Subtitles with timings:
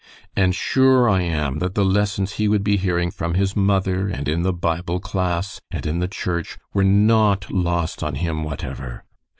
[0.35, 4.27] And sure am I that the lessons he would be hearing from his mother and
[4.27, 9.03] in the Bible class and in the church were not lost on him whatever.